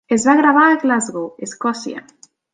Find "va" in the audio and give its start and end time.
0.29-0.33